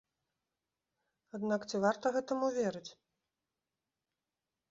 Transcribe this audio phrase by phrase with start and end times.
[1.39, 2.91] Аднак ці варта гэтаму верыць?